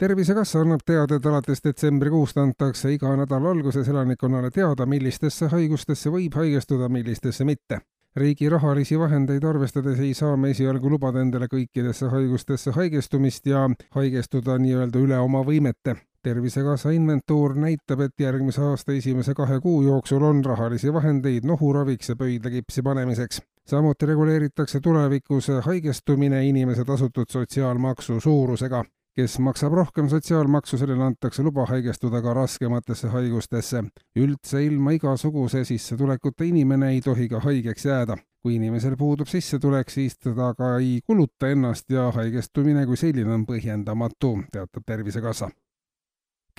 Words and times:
tervisekassa 0.00 0.60
annab 0.60 0.80
teada, 0.86 1.18
et 1.18 1.26
alates 1.26 1.60
detsembrikuust 1.64 2.38
antakse 2.40 2.92
iga 2.94 3.12
nädala 3.20 3.50
alguses 3.52 3.88
elanikkonnale 3.88 4.48
teada, 4.50 4.86
millistesse 4.88 5.48
haigustesse 5.52 6.10
võib 6.10 6.36
haigestuda, 6.40 6.88
millistesse 6.88 7.44
mitte. 7.44 7.80
riigi 8.16 8.48
rahalisi 8.48 8.98
vahendeid 8.98 9.44
arvestades 9.44 10.00
ei 10.00 10.14
saa 10.14 10.36
me 10.36 10.50
esialgu 10.50 10.90
lubada 10.90 11.20
endale 11.20 11.46
kõikidesse 11.52 12.08
haigustesse 12.10 12.72
haigestumist 12.74 13.46
ja 13.46 13.68
haigestuda 13.94 14.56
nii-öelda 14.58 14.98
üle 14.98 15.18
oma 15.18 15.42
võimete. 15.44 15.96
tervisekassa 16.22 16.90
inventuur 16.90 17.54
näitab, 17.54 18.00
et 18.00 18.20
järgmise 18.20 18.62
aasta 18.62 18.92
esimese 18.92 19.34
kahe 19.34 19.60
kuu 19.60 19.82
jooksul 19.82 20.22
on 20.22 20.44
rahalisi 20.44 20.92
vahendeid 20.92 21.44
nohuraviks 21.44 22.08
ja 22.08 22.16
pöidlakipsi 22.16 22.82
panemiseks 22.82 23.42
samuti 23.66 24.06
reguleeritakse 24.06 24.80
tulevikus 24.80 25.48
haigestumine 25.60 26.46
inimese 26.46 26.84
tasutud 26.84 27.28
sotsiaalmaksu 27.28 28.20
suurusega 28.20 28.84
kes 29.16 29.38
maksab 29.38 29.72
rohkem 29.72 30.08
sotsiaalmaksu, 30.08 30.78
sellele 30.78 31.04
antakse 31.04 31.42
luba 31.42 31.66
haigestuda 31.66 32.22
ka 32.22 32.34
raskematesse 32.34 33.08
haigustesse. 33.08 33.84
üldse 34.16 34.64
ilma 34.64 34.92
igasuguse 34.92 35.64
sissetulekuta 35.64 36.44
inimene 36.44 36.90
ei 36.90 37.00
tohi 37.00 37.28
ka 37.28 37.40
haigeks 37.40 37.84
jääda. 37.84 38.16
kui 38.42 38.54
inimesel 38.56 38.96
puudub 38.96 39.28
sissetulek, 39.28 39.90
siis 39.90 40.18
teda 40.18 40.54
ka 40.54 40.78
ei 40.78 41.00
kuluta 41.06 41.48
ennast 41.48 41.90
ja 41.90 42.10
haigestumine 42.10 42.86
kui 42.86 42.96
selline 42.96 43.34
on 43.34 43.44
põhjendamatu, 43.46 44.38
teatab 44.52 44.82
Tervisekassa 44.86 45.50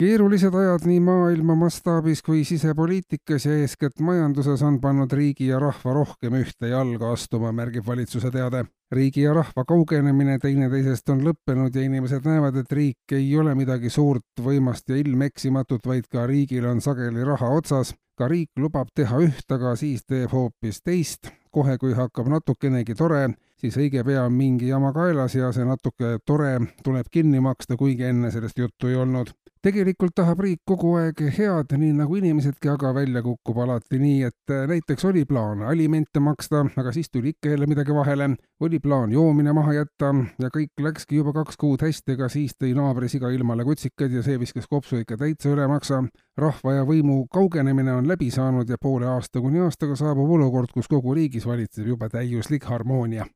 keerulised 0.01 0.55
ajad 0.57 0.85
nii 0.89 0.99
maailma 1.05 1.53
mastaabis 1.55 2.23
kui 2.25 2.39
sisepoliitikas 2.47 3.43
ja 3.45 3.57
eeskätt 3.61 3.99
majanduses 4.01 4.61
on 4.65 4.79
pannud 4.81 5.11
riigi 5.13 5.51
ja 5.51 5.59
rahva 5.61 5.93
rohkem 5.93 6.39
ühte 6.39 6.71
jalga 6.71 7.11
astuma, 7.13 7.51
märgib 7.53 7.85
valitsuse 7.85 8.31
teade. 8.33 8.63
riigi 8.91 9.21
ja 9.21 9.33
rahva 9.37 9.65
kaugenemine 9.67 10.39
teineteisest 10.41 11.09
on 11.13 11.21
lõppenud 11.27 11.75
ja 11.77 11.83
inimesed 11.85 12.25
näevad, 12.25 12.57
et 12.57 12.71
riik 12.71 13.13
ei 13.13 13.27
ole 13.37 13.53
midagi 13.55 13.89
suurt, 13.89 14.41
võimast 14.41 14.89
ja 14.89 14.97
ilmeksimatut, 14.97 15.85
vaid 15.85 16.09
ka 16.09 16.25
riigil 16.25 16.65
on 16.65 16.81
sageli 16.81 17.23
raha 17.23 17.49
otsas. 17.59 17.93
ka 18.17 18.27
riik 18.27 18.49
lubab 18.57 18.89
teha 18.95 19.19
üht, 19.21 19.45
aga 19.51 19.75
siis 19.75 20.01
teeb 20.05 20.31
hoopis 20.31 20.81
teist. 20.81 21.29
kohe, 21.51 21.77
kui 21.77 21.93
hakkab 21.93 22.27
natukenegi 22.27 22.95
tore, 22.95 23.29
siis 23.57 23.77
õige 23.77 24.03
pea 24.03 24.25
on 24.25 24.33
mingi 24.33 24.67
jama 24.67 24.93
kaelas 24.93 25.35
ja 25.35 25.51
see 25.51 25.65
natuke 25.65 26.17
tore 26.25 26.59
tuleb 26.83 27.05
kinni 27.11 27.39
maksta, 27.39 27.77
kuigi 27.77 28.03
enne 28.03 28.31
sellest 28.31 28.57
juttu 28.57 28.87
ei 28.87 28.95
olnud 28.95 29.29
tegelikult 29.61 30.15
tahab 30.17 30.41
riik 30.41 30.61
kogu 30.67 30.95
aeg 30.99 31.21
head, 31.35 31.75
nii 31.77 31.93
nagu 31.99 32.15
inimesedki, 32.17 32.69
aga 32.73 32.93
välja 32.97 33.21
kukub 33.25 33.59
alati 33.61 33.99
nii, 34.01 34.29
et 34.29 34.53
äh, 34.53 34.63
näiteks 34.69 35.05
oli 35.09 35.23
plaan 35.29 35.61
alimente 35.67 36.21
maksta, 36.23 36.63
aga 36.77 36.93
siis 36.95 37.11
tuli 37.11 37.35
ikka 37.35 37.53
jälle 37.53 37.67
midagi 37.69 37.93
vahele, 37.95 38.31
oli 38.59 38.79
plaan 38.79 39.11
joomine 39.13 39.53
maha 39.53 39.75
jätta 39.77 40.13
ja 40.41 40.49
kõik 40.53 40.81
läkski 40.81 41.21
juba 41.21 41.33
kaks 41.41 41.59
kuud 41.61 41.85
hästi, 41.85 42.17
aga 42.17 42.29
siis 42.33 42.57
tõi 42.57 42.73
naabri 42.77 43.09
siga 43.11 43.29
ilmale 43.29 43.65
kutsikad 43.67 44.13
ja 44.13 44.23
see 44.25 44.39
viskas 44.41 44.69
kopsu 44.71 45.01
ikka 45.03 45.19
täitsa 45.21 45.53
üle 45.53 45.67
maksa. 45.69 46.03
rahva 46.37 46.73
ja 46.73 46.85
võimu 46.87 47.27
kaugenemine 47.29 47.93
on 47.93 48.07
läbi 48.07 48.31
saanud 48.31 48.69
ja 48.69 48.77
poole 48.81 49.05
aasta 49.07 49.41
kuni 49.41 49.59
aastaga 49.59 49.95
saabub 49.95 50.31
olukord, 50.31 50.71
kus 50.73 50.87
kogu 50.87 51.13
riigis 51.13 51.45
valitseb 51.45 51.87
juba 51.87 52.09
täiuslik 52.09 52.65
harmoonia 52.65 53.27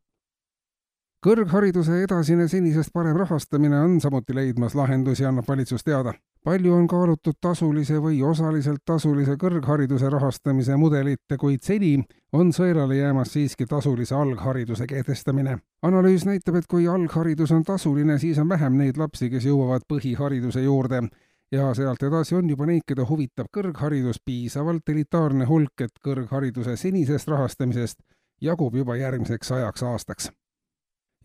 kõrghariduse 1.26 2.04
edasine 2.04 2.46
senisest 2.46 2.92
parem 2.94 3.16
rahastamine 3.18 3.80
on 3.82 3.96
samuti 4.02 4.36
leidmas 4.38 4.76
lahendusi, 4.78 5.24
annab 5.26 5.48
valitsus 5.48 5.82
teada. 5.84 6.14
palju 6.46 6.74
on 6.74 6.86
kaalutud 6.88 7.40
tasulise 7.42 7.98
või 7.98 8.20
osaliselt 8.24 8.84
tasulise 8.86 9.34
kõrghariduse 9.42 10.10
rahastamise 10.14 10.76
mudelit, 10.78 11.24
kuid 11.40 11.64
seni 11.66 12.04
on 12.34 12.54
sõelale 12.54 13.00
jäämas 13.00 13.34
siiski 13.34 13.66
tasulise 13.66 14.16
alghariduse 14.16 14.86
kehtestamine. 14.88 15.58
analüüs 15.82 16.26
näitab, 16.26 16.56
et 16.56 16.68
kui 16.68 16.88
algharidus 16.88 17.52
on 17.52 17.64
tasuline, 17.64 18.20
siis 18.20 18.38
on 18.38 18.50
vähem 18.50 18.78
neid 18.78 18.98
lapsi, 18.98 19.30
kes 19.30 19.46
jõuavad 19.46 19.90
põhihariduse 19.90 20.62
juurde 20.62 21.02
ja 21.52 21.74
sealt 21.74 22.04
edasi 22.04 22.36
on 22.36 22.50
juba 22.50 22.66
neid, 22.66 22.86
keda 22.88 23.06
huvitab 23.10 23.50
kõrgharidus 23.58 24.22
piisavalt 24.26 24.90
elitaarne 24.90 25.46
hulk, 25.46 25.82
et 25.82 26.00
kõrghariduse 26.06 26.78
senisest 26.78 27.28
rahastamisest 27.28 28.00
jagub 28.42 28.76
juba 28.76 28.96
järgmiseks 28.96 29.48
sajaks 29.48 29.84
aastaks 29.84 30.30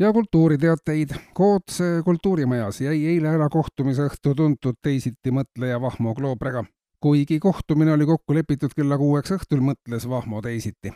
ja 0.00 0.12
kultuuriteateid. 0.12 1.08
Kootse 1.34 1.84
kultuurimajas 2.04 2.80
jäi 2.80 3.06
eile 3.06 3.28
ära 3.28 3.48
kohtumisõhtu 3.48 4.34
tuntud 4.34 4.80
teisitimõtleja 4.82 5.80
Vahmo 5.80 6.14
Kloobrega. 6.14 6.64
kuigi 7.00 7.38
kohtumine 7.38 7.92
oli 7.92 8.06
kokku 8.06 8.34
lepitud 8.34 8.70
kella 8.76 8.98
kuueks 8.98 9.32
õhtul, 9.32 9.60
mõtles 9.60 10.08
Vahmo 10.08 10.42
teisiti. 10.42 10.92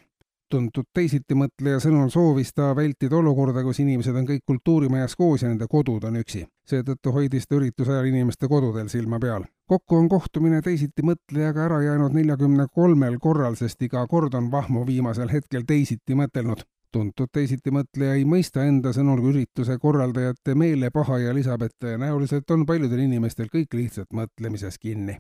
tuntud 0.49 0.85
teisitimõtleja 0.95 1.81
sõnul 1.81 2.11
soovis 2.11 2.53
ta 2.55 2.77
vältida 2.77 3.17
olukorda, 3.17 3.63
kus 3.63 3.81
inimesed 3.81 4.17
on 4.17 4.27
kõik 4.27 4.43
kultuurimajas 4.47 5.17
koos 5.17 5.43
ja 5.43 5.49
nende 5.49 5.67
kodud 5.71 6.05
on 6.05 6.17
üksi. 6.17 6.47
seetõttu 6.67 7.13
hoidis 7.13 7.47
ta 7.49 7.57
ürituse 7.57 7.93
ajal 7.93 8.05
inimeste 8.05 8.49
kodudel 8.49 8.89
silma 8.89 9.19
peal. 9.21 9.45
kokku 9.69 9.97
on 9.97 10.09
kohtumine 10.09 10.63
teisitimõtlejaga 10.63 11.65
ära 11.65 11.83
jäänud 11.83 12.13
neljakümne 12.13 12.67
kolmel 12.73 13.19
korral, 13.19 13.55
sest 13.55 13.83
iga 13.83 14.07
kord 14.07 14.35
on 14.35 14.51
Vahmo 14.51 14.87
viimasel 14.87 15.29
hetkel 15.29 15.63
teisiti 15.67 16.15
mõtelnud 16.15 16.65
tuntud 16.95 17.31
teisitimõtleja 17.35 18.15
ei 18.19 18.25
mõista 18.29 18.63
enda 18.69 18.93
sõnul 18.95 19.23
ürituse 19.33 19.79
korraldajate 19.83 20.55
meelepaha 20.59 21.19
ja 21.25 21.35
lisab, 21.35 21.65
et 21.67 21.75
tõenäoliselt 21.83 22.51
on 22.55 22.67
paljudel 22.67 23.05
inimestel 23.09 23.51
kõik 23.53 23.75
lihtsalt 23.75 24.15
mõtlemises 24.15 24.79
kinni. 24.79 25.19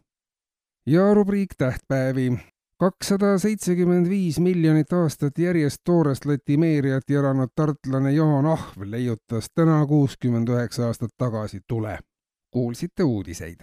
ja 0.87 1.15
rubriik 1.15 1.55
Tähtpäevi. 1.59 2.33
kakssada 2.79 3.39
seitsekümmend 3.39 4.09
viis 4.09 4.39
miljonit 4.41 4.93
aastat 4.93 5.39
järjest 5.39 5.81
toorest 5.85 6.25
latimeeriat 6.25 7.11
jalanud 7.11 7.51
tartlane 7.55 8.13
Jaan 8.13 8.47
Ahv 8.47 8.83
leiutas 8.83 9.51
täna 9.55 9.87
kuuskümmend 9.87 10.49
üheksa 10.49 10.87
aastat 10.87 11.11
tagasi 11.19 11.61
tule. 11.69 11.99
kuulsite 12.51 13.03
uudiseid 13.03 13.63